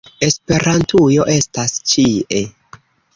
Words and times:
-Esperantujo 0.27 1.27
estas 1.33 1.75
ĉie! 1.91 2.41